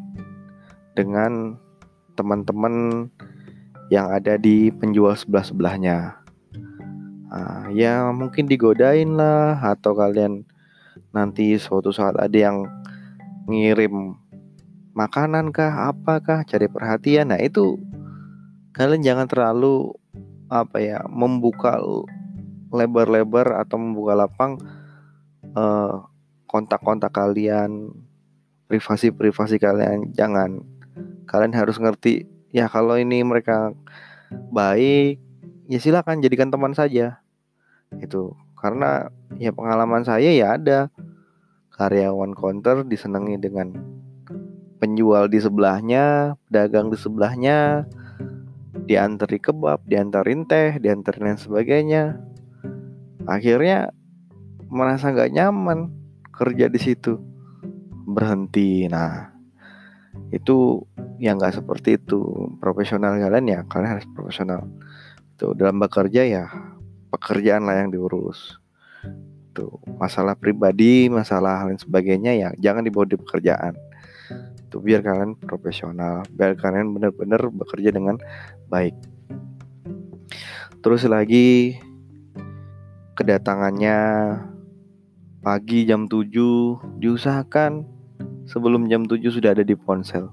dengan 0.95 1.59
teman-teman 2.15 3.07
yang 3.91 4.11
ada 4.11 4.39
di 4.39 4.71
penjual 4.71 5.15
sebelah-sebelahnya. 5.15 6.19
Nah, 7.29 7.69
ya 7.75 8.09
mungkin 8.11 8.49
digodain 8.49 9.19
lah 9.19 9.61
atau 9.61 9.93
kalian 9.93 10.49
nanti 11.13 11.57
suatu 11.61 11.93
saat 11.93 12.17
ada 12.17 12.37
yang 12.37 12.65
ngirim 13.49 14.17
makanan 14.99 15.55
kah 15.55 15.95
apakah 15.95 16.43
cari 16.43 16.67
perhatian. 16.67 17.31
Nah 17.31 17.39
itu 17.39 17.79
kalian 18.75 19.07
jangan 19.07 19.31
terlalu 19.31 19.95
apa 20.51 20.83
ya 20.83 20.99
membuka 21.07 21.79
lebar-lebar 22.75 23.63
atau 23.63 23.79
membuka 23.79 24.19
lapang 24.19 24.59
uh, 25.55 26.03
kontak-kontak 26.51 27.15
kalian 27.15 27.95
privasi-privasi 28.67 29.63
kalian. 29.63 30.11
Jangan. 30.19 30.67
Kalian 31.31 31.55
harus 31.55 31.79
ngerti 31.79 32.27
ya 32.51 32.67
kalau 32.67 32.99
ini 32.99 33.23
mereka 33.23 33.71
baik 34.51 35.23
ya 35.71 35.79
silakan 35.79 36.19
jadikan 36.19 36.51
teman 36.51 36.75
saja. 36.75 37.23
Itu. 38.03 38.35
Karena 38.59 39.07
ya 39.39 39.55
pengalaman 39.55 40.03
saya 40.03 40.35
ya 40.35 40.59
ada. 40.59 40.91
Karyawan 41.79 42.35
counter 42.35 42.83
disenangi 42.83 43.39
dengan 43.39 43.71
penjual 44.79 45.27
di 45.27 45.43
sebelahnya 45.43 46.39
pedagang 46.47 46.89
di 46.89 46.97
sebelahnya 46.97 47.85
diantari 48.89 49.37
kebab, 49.43 49.85
diantarin 49.85 50.49
teh, 50.49 50.79
diantarin 50.81 51.35
lain 51.35 51.41
sebagainya. 51.41 52.17
Akhirnya 53.29 53.93
merasa 54.73 55.13
nggak 55.13 55.35
nyaman 55.35 55.93
kerja 56.33 56.73
di 56.73 56.81
situ, 56.81 57.21
berhenti. 58.09 58.89
Nah, 58.89 59.29
itu 60.33 60.87
yang 61.21 61.37
nggak 61.37 61.61
seperti 61.61 62.01
itu. 62.01 62.49
Profesional 62.63 63.21
kalian 63.21 63.47
ya 63.51 63.61
kalian 63.69 63.99
harus 63.99 64.09
profesional. 64.15 64.65
Tuh 65.37 65.53
dalam 65.53 65.77
bekerja 65.77 66.25
ya 66.25 66.45
pekerjaan 67.13 67.69
lah 67.69 67.85
yang 67.85 67.93
diurus. 67.93 68.57
Tuh 69.53 69.77
masalah 69.99 70.39
pribadi 70.39 71.11
masalah 71.11 71.67
lain 71.67 71.77
sebagainya 71.77 72.33
ya 72.39 72.49
jangan 72.57 72.87
dibawa 72.87 73.05
di 73.11 73.19
pekerjaan 73.19 73.75
tuh 74.69 74.85
biar 74.85 75.01
kalian 75.01 75.35
profesional 75.41 76.23
biar 76.33 76.55
kalian 76.55 76.93
benar-benar 76.93 77.49
bekerja 77.49 77.91
dengan 77.93 78.21
baik 78.69 78.95
terus 80.85 81.03
lagi 81.09 81.81
kedatangannya 83.19 83.99
pagi 85.43 85.89
jam 85.89 86.07
7 86.07 87.01
diusahakan 87.03 87.83
sebelum 88.49 88.89
jam 88.89 89.05
7 89.05 89.21
sudah 89.29 89.53
ada 89.53 89.65
di 89.67 89.77
ponsel. 89.77 90.33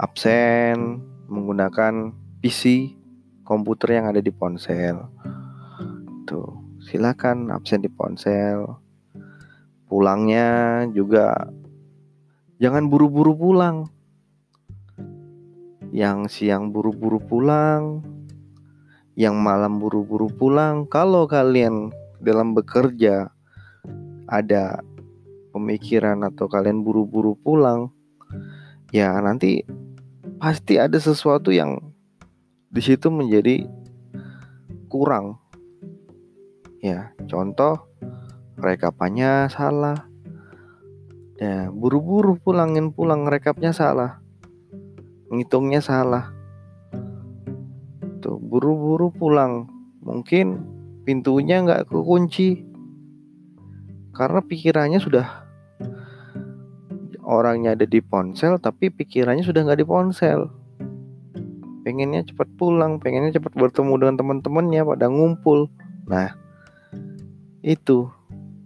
Absen 0.00 1.00
menggunakan 1.28 2.12
PC, 2.40 2.92
komputer 3.44 4.00
yang 4.00 4.06
ada 4.10 4.20
di 4.20 4.32
ponsel. 4.32 5.06
Tuh, 6.24 6.78
silakan 6.82 7.52
absen 7.52 7.84
di 7.84 7.90
ponsel. 7.92 8.64
Pulangnya 9.88 10.82
juga 10.90 11.48
jangan 12.58 12.86
buru-buru 12.90 13.34
pulang. 13.34 13.90
Yang 15.94 16.18
siang 16.34 16.74
buru-buru 16.74 17.22
pulang, 17.22 18.02
yang 19.14 19.38
malam 19.38 19.78
buru-buru 19.78 20.26
pulang. 20.26 20.90
Kalau 20.90 21.30
kalian 21.30 21.94
dalam 22.18 22.50
bekerja 22.54 23.30
ada 24.26 24.82
pemikiran 25.54 26.26
atau 26.26 26.50
kalian 26.50 26.82
buru-buru 26.82 27.38
pulang, 27.38 27.94
ya 28.90 29.14
nanti 29.22 29.62
pasti 30.42 30.82
ada 30.82 30.98
sesuatu 30.98 31.54
yang 31.54 31.78
di 32.74 32.82
situ 32.82 33.06
menjadi 33.06 33.62
kurang. 34.90 35.38
Ya, 36.82 37.14
contoh 37.30 37.86
rekapannya 38.58 39.48
salah. 39.48 40.13
Ya, 41.34 41.66
buru-buru 41.70 42.38
pulangin 42.38 42.94
pulang 42.94 43.26
rekapnya 43.26 43.74
salah. 43.74 44.22
Ngitungnya 45.34 45.82
salah. 45.82 46.30
Tuh, 48.22 48.38
buru-buru 48.38 49.10
pulang. 49.10 49.66
Mungkin 50.04 50.62
pintunya 51.02 51.60
nggak 51.64 51.90
kekunci. 51.90 52.62
Karena 54.14 54.38
pikirannya 54.46 55.02
sudah 55.02 55.44
orangnya 57.24 57.74
ada 57.74 57.88
di 57.88 57.98
ponsel 58.04 58.60
tapi 58.60 58.92
pikirannya 58.92 59.42
sudah 59.42 59.64
nggak 59.64 59.80
di 59.80 59.88
ponsel 59.88 60.52
pengennya 61.82 62.24
cepat 62.28 62.48
pulang 62.60 63.00
pengennya 63.00 63.40
cepat 63.40 63.56
bertemu 63.56 63.92
dengan 63.96 64.14
teman-temannya 64.20 64.82
pada 64.84 65.06
ngumpul 65.08 65.72
nah 66.04 66.36
itu 67.64 68.12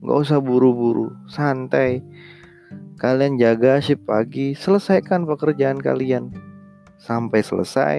nggak 0.02 0.18
usah 0.18 0.38
buru-buru 0.42 1.14
santai 1.30 2.02
kalian 2.98 3.38
jaga 3.38 3.78
shift 3.78 4.04
pagi 4.04 4.52
selesaikan 4.58 5.24
pekerjaan 5.24 5.78
kalian 5.78 6.34
sampai 6.98 7.40
selesai 7.40 7.96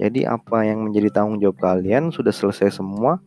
jadi 0.00 0.32
apa 0.32 0.64
yang 0.64 0.88
menjadi 0.88 1.12
tanggung 1.12 1.38
jawab 1.38 1.60
kalian 1.60 2.08
sudah 2.08 2.32
selesai 2.32 2.72
semua 2.80 3.20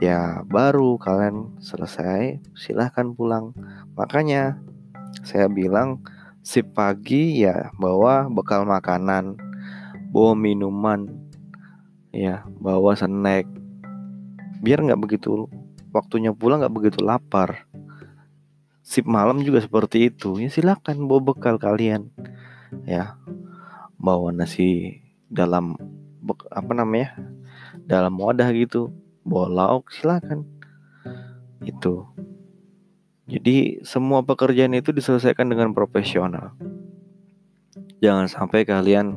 ya 0.00 0.42
baru 0.48 0.96
kalian 0.98 1.60
selesai 1.60 2.40
silahkan 2.56 3.12
pulang 3.12 3.54
Makanya 3.92 4.56
saya 5.20 5.48
bilang 5.52 6.00
si 6.40 6.64
pagi 6.64 7.44
ya 7.44 7.68
bawa 7.76 8.26
bekal 8.32 8.64
makanan, 8.64 9.36
bawa 10.10 10.32
minuman, 10.32 11.12
ya 12.10 12.44
bawa 12.56 12.96
snack. 12.96 13.44
Biar 14.64 14.80
nggak 14.80 15.00
begitu 15.00 15.44
waktunya 15.92 16.32
pulang 16.32 16.64
nggak 16.64 16.72
begitu 16.72 17.04
lapar. 17.04 17.68
Sip 18.82 19.06
malam 19.06 19.46
juga 19.46 19.62
seperti 19.62 20.10
itu. 20.10 20.42
Ya 20.42 20.50
silakan 20.50 21.06
bawa 21.06 21.32
bekal 21.32 21.56
kalian. 21.56 22.10
Ya. 22.84 23.14
Bawa 23.96 24.34
nasi 24.34 24.98
dalam 25.30 25.78
apa 26.50 26.72
namanya? 26.74 27.14
dalam 27.86 28.14
wadah 28.18 28.50
gitu. 28.54 28.90
Bawa 29.22 29.46
lauk 29.48 29.90
silakan. 29.94 30.46
Itu. 31.62 32.10
Jadi 33.30 33.86
semua 33.86 34.26
pekerjaan 34.26 34.74
itu 34.74 34.90
diselesaikan 34.90 35.46
dengan 35.46 35.70
profesional. 35.72 36.52
Jangan 38.02 38.26
sampai 38.26 38.66
kalian 38.66 39.14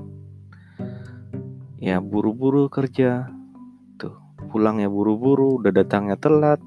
ya 1.82 1.98
buru-buru 1.98 2.70
kerja. 2.70 3.34
Tuh, 3.98 4.14
pulangnya 4.54 4.88
buru-buru, 4.94 5.58
udah 5.58 5.74
datangnya 5.74 6.16
telat, 6.22 6.62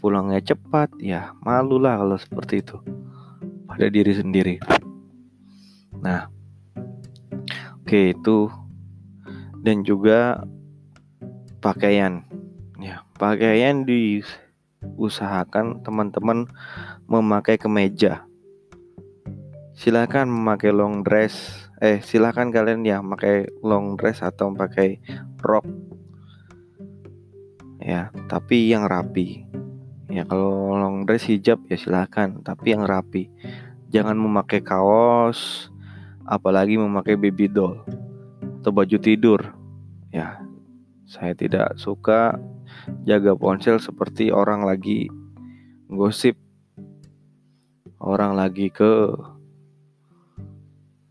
pulangnya 0.00 0.40
cepat, 0.40 0.90
ya 0.96 1.36
malulah 1.44 2.00
kalau 2.00 2.16
seperti 2.16 2.64
itu 2.64 2.80
pada 3.68 3.86
diri 3.92 4.12
sendiri. 4.16 4.56
Nah, 6.00 6.26
oke 7.84 7.86
okay, 7.86 8.16
itu 8.16 8.48
dan 9.60 9.84
juga 9.84 10.40
pakaian. 11.60 12.24
Ya, 12.80 13.04
pakaian 13.20 13.84
di 13.84 14.24
usahakan 14.96 15.84
teman-teman 15.84 16.48
memakai 17.04 17.60
kemeja. 17.60 18.24
Silahkan 19.76 20.24
memakai 20.24 20.72
long 20.72 21.04
dress. 21.04 21.68
Eh, 21.80 22.00
silahkan 22.04 22.52
kalian 22.52 22.84
ya 22.84 23.00
pakai 23.00 23.48
long 23.64 23.96
dress 23.96 24.20
atau 24.20 24.52
pakai 24.52 25.00
rok. 25.40 25.64
Ya, 27.80 28.12
tapi 28.28 28.68
yang 28.68 28.84
rapi. 28.84 29.48
Ya, 30.10 30.26
kalau 30.26 30.74
long 30.74 31.06
dress 31.06 31.30
hijab 31.30 31.62
ya 31.70 31.78
silahkan, 31.78 32.42
tapi 32.42 32.74
yang 32.74 32.82
rapi. 32.82 33.30
Jangan 33.94 34.18
memakai 34.18 34.58
kaos, 34.58 35.70
apalagi 36.26 36.74
memakai 36.74 37.14
baby 37.14 37.46
doll 37.46 37.86
atau 38.58 38.74
baju 38.74 38.98
tidur. 38.98 39.54
Ya, 40.10 40.42
saya 41.06 41.30
tidak 41.38 41.78
suka 41.78 42.38
jaga 43.06 43.38
ponsel 43.38 43.78
seperti 43.78 44.34
orang 44.34 44.66
lagi 44.66 45.06
gosip. 45.86 46.34
Orang 48.02 48.34
lagi 48.34 48.72
ke 48.72 49.14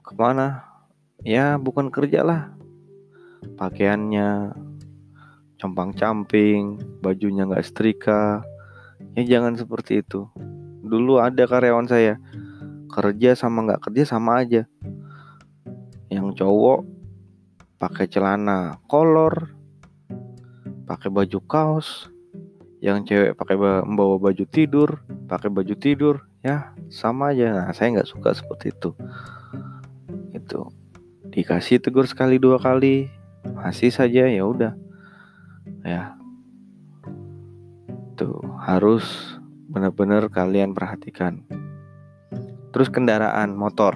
ke 0.04 0.14
mana? 0.20 0.68
Ya 1.24 1.56
bukan 1.56 1.88
kerja 1.88 2.24
lah. 2.24 2.52
Pakaiannya 3.56 4.56
compang-camping, 5.60 6.80
bajunya 7.04 7.46
nggak 7.46 7.68
setrika. 7.68 8.42
Ya 9.20 9.36
jangan 9.36 9.60
seperti 9.60 10.00
itu. 10.00 10.32
Dulu 10.80 11.20
ada 11.20 11.44
karyawan 11.44 11.92
saya 11.92 12.16
kerja 12.88 13.36
sama 13.36 13.68
nggak 13.68 13.84
kerja 13.92 14.16
sama 14.16 14.40
aja. 14.40 14.64
Yang 16.08 16.40
cowok 16.40 16.88
pakai 17.76 18.08
celana 18.08 18.80
kolor, 18.88 19.52
pakai 20.88 21.12
baju 21.12 21.40
kaos, 21.44 22.08
yang 22.80 23.04
cewek 23.04 23.36
pakai 23.36 23.60
membawa 23.60 24.32
baju 24.32 24.48
tidur, 24.48 25.04
pakai 25.28 25.52
baju 25.52 25.76
tidur, 25.76 26.24
ya 26.40 26.72
sama 26.88 27.36
aja. 27.36 27.52
Nah, 27.52 27.76
saya 27.76 28.00
nggak 28.00 28.08
suka 28.08 28.32
seperti 28.32 28.72
itu. 28.72 28.96
Itu 30.32 30.72
dikasih 31.28 31.84
tegur 31.84 32.08
sekali 32.08 32.40
dua 32.40 32.56
kali, 32.56 33.12
masih 33.52 33.92
saja 33.92 34.32
ya 34.32 34.44
udah, 34.48 34.80
ya. 35.84 36.19
Tuh 38.20 38.44
harus 38.68 39.40
benar-benar 39.72 40.28
kalian 40.28 40.76
perhatikan. 40.76 41.40
Terus 42.76 42.92
kendaraan 42.92 43.56
motor. 43.56 43.96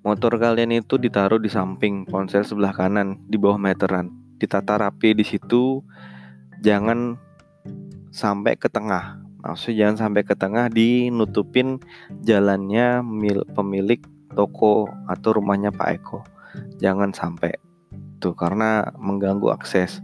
Motor 0.00 0.40
kalian 0.40 0.72
itu 0.72 0.96
ditaruh 0.96 1.36
di 1.36 1.52
samping 1.52 2.08
ponsel 2.08 2.40
sebelah 2.40 2.72
kanan 2.72 3.20
di 3.28 3.36
bawah 3.36 3.60
meteran. 3.60 4.08
Ditata 4.40 4.80
rapi 4.80 5.12
di 5.12 5.20
situ. 5.20 5.84
Jangan 6.64 7.20
sampai 8.08 8.56
ke 8.56 8.72
tengah. 8.72 9.20
Maksudnya 9.44 9.84
jangan 9.84 9.96
sampai 10.08 10.22
ke 10.24 10.32
tengah 10.32 10.72
dinutupin 10.72 11.76
jalannya 12.24 13.04
mil, 13.04 13.44
pemilik 13.52 14.00
toko 14.32 14.88
atau 15.12 15.36
rumahnya 15.36 15.76
Pak 15.76 15.88
Eko. 15.92 16.24
Jangan 16.80 17.12
sampai. 17.12 17.52
Tuh 18.16 18.32
karena 18.32 18.88
mengganggu 18.96 19.52
akses 19.52 20.00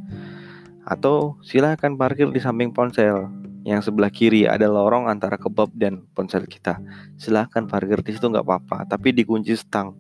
atau 0.87 1.37
silahkan 1.43 1.99
parkir 1.99 2.31
di 2.31 2.39
samping 2.39 2.71
ponsel. 2.71 3.27
Yang 3.67 3.91
sebelah 3.91 4.15
kiri 4.15 4.47
ada 4.47 4.71
lorong 4.71 5.11
antara 5.11 5.35
kebab 5.35 5.75
dan 5.75 6.07
ponsel 6.15 6.47
kita. 6.47 6.79
Silahkan 7.19 7.67
parkir 7.67 7.99
di 8.07 8.15
situ 8.15 8.31
nggak 8.31 8.47
apa-apa. 8.47 8.87
Tapi 8.87 9.11
dikunci 9.11 9.59
stang 9.59 9.99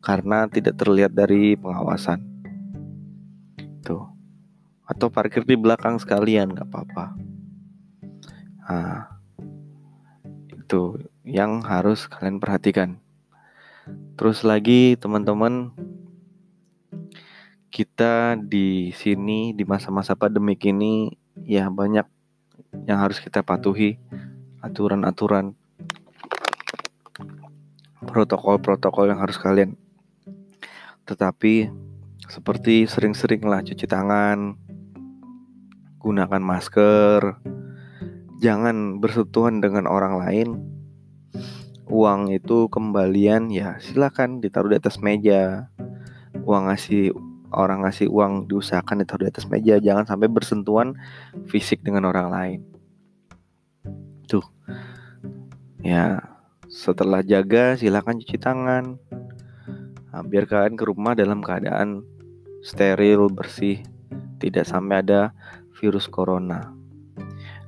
karena 0.00 0.48
tidak 0.48 0.80
terlihat 0.80 1.12
dari 1.12 1.60
pengawasan. 1.60 2.24
Gitu 3.60 4.16
atau 4.86 5.10
parkir 5.10 5.42
di 5.42 5.58
belakang 5.58 5.98
sekalian 5.98 6.54
nggak 6.54 6.70
apa-apa. 6.70 7.06
Nah 8.66 9.18
itu 10.54 11.02
yang 11.26 11.62
harus 11.66 12.06
kalian 12.06 12.38
perhatikan. 12.38 13.02
Terus 14.14 14.46
lagi 14.46 14.94
teman-teman 14.98 15.74
kita 17.70 18.38
di 18.40 18.90
sini 18.94 19.52
di 19.52 19.64
masa-masa 19.66 20.14
pandemik 20.16 20.64
ini 20.66 21.12
ya 21.44 21.68
banyak 21.68 22.06
yang 22.86 22.98
harus 23.02 23.20
kita 23.20 23.42
patuhi 23.44 23.98
aturan-aturan 24.64 25.52
protokol-protokol 28.06 29.12
yang 29.12 29.20
harus 29.20 29.36
kalian 29.36 29.74
tetapi 31.06 31.70
seperti 32.26 32.88
sering-seringlah 32.90 33.62
cuci 33.62 33.86
tangan 33.86 34.58
gunakan 36.02 36.42
masker 36.42 37.38
jangan 38.36 39.00
bersentuhan 39.00 39.64
dengan 39.64 39.88
orang 39.88 40.20
lain. 40.20 40.48
Uang 41.86 42.34
itu 42.34 42.66
kembalian 42.66 43.48
ya 43.48 43.78
silakan 43.78 44.42
ditaruh 44.42 44.74
di 44.74 44.78
atas 44.78 44.98
meja. 44.98 45.70
Uang 46.42 46.68
ngasih 46.68 47.14
orang 47.54 47.86
ngasih 47.86 48.10
uang 48.10 48.50
diusahakan 48.50 49.02
ditaruh 49.02 49.26
di 49.26 49.30
atas 49.30 49.46
meja 49.46 49.78
jangan 49.78 50.06
sampai 50.06 50.26
bersentuhan 50.30 50.98
fisik 51.46 51.82
dengan 51.82 52.08
orang 52.10 52.28
lain. 52.30 52.60
Tuh. 54.26 54.44
Ya 55.82 56.36
setelah 56.66 57.22
jaga 57.22 57.78
silakan 57.78 58.18
cuci 58.18 58.36
tangan. 58.42 58.98
Nah, 60.10 60.22
biar 60.24 60.48
kalian 60.48 60.74
ke 60.74 60.84
rumah 60.88 61.12
dalam 61.12 61.44
keadaan 61.44 62.02
steril 62.64 63.28
bersih 63.30 63.84
tidak 64.42 64.66
sampai 64.66 65.04
ada 65.04 65.30
virus 65.78 66.08
corona. 66.10 66.72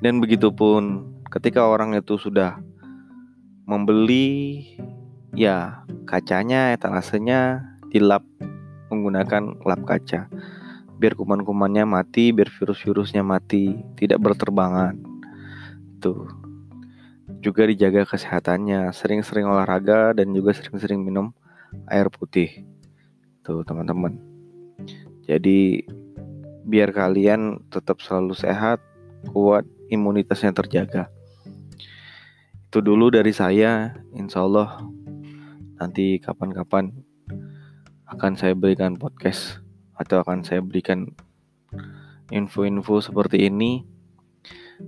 Dan 0.01 0.19
begitupun 0.19 1.07
ketika 1.29 1.67
orang 1.69 1.95
itu 1.95 2.17
sudah 2.17 2.59
membeli 3.69 4.65
ya 5.37 5.85
kacanya 6.09 6.73
etalasenya 6.73 7.61
dilap 7.93 8.25
menggunakan 8.91 9.63
lap 9.65 9.81
kaca. 9.85 10.29
Biar 10.99 11.15
kuman-kumannya 11.15 11.87
mati 11.87 12.35
biar 12.35 12.51
virus-virusnya 12.51 13.23
mati 13.23 13.79
tidak 13.95 14.19
berterbangan. 14.19 14.99
Tuh. 16.03 16.27
Juga 17.39 17.71
dijaga 17.71 18.03
kesehatannya 18.09 18.91
sering-sering 18.91 19.47
olahraga 19.47 20.11
dan 20.17 20.35
juga 20.35 20.51
sering-sering 20.57 21.07
minum 21.07 21.31
air 21.87 22.11
putih. 22.11 22.67
Tuh 23.47 23.63
teman-teman. 23.63 24.19
Jadi 25.29 25.87
biar 26.67 26.91
kalian 26.91 27.63
tetap 27.73 28.03
selalu 28.03 28.35
sehat 28.35 28.83
kuat 29.31 29.65
imunitasnya 29.89 30.53
terjaga. 30.53 31.09
Itu 32.69 32.85
dulu 32.85 33.09
dari 33.09 33.33
saya. 33.33 33.97
Insya 34.13 34.45
Allah 34.45 34.83
nanti 35.81 36.21
kapan-kapan 36.21 37.08
akan 38.09 38.37
saya 38.37 38.57
berikan 38.57 38.97
podcast 38.97 39.61
atau 39.97 40.25
akan 40.25 40.41
saya 40.41 40.65
berikan 40.65 41.13
info-info 42.33 43.05
seperti 43.05 43.49
ini 43.49 43.85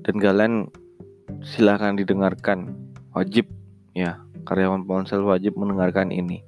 dan 0.05 0.17
kalian 0.17 0.55
silahkan 1.45 1.97
didengarkan 1.97 2.77
wajib 3.13 3.49
ya 3.93 4.21
karyawan 4.45 4.85
ponsel 4.89 5.25
wajib 5.25 5.57
mendengarkan 5.57 6.13
ini 6.13 6.45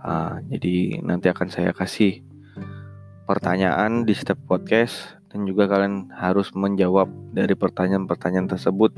uh, 0.00 0.40
jadi 0.48 1.04
nanti 1.04 1.28
akan 1.28 1.48
saya 1.52 1.76
kasih 1.76 2.24
pertanyaan 3.28 4.02
di 4.08 4.16
setiap 4.16 4.40
podcast 4.48 5.20
dan 5.30 5.46
juga 5.46 5.70
kalian 5.70 6.10
harus 6.10 6.50
menjawab 6.50 7.06
dari 7.30 7.54
pertanyaan-pertanyaan 7.54 8.50
tersebut 8.50 8.90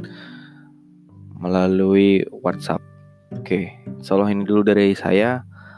melalui 1.37 2.25
WhatsApp. 2.33 2.81
Oke, 3.37 3.77
okay. 4.01 4.31
ini 4.33 4.45
dulu 4.49 4.65
dari 4.65 4.97
saya. 4.97 5.45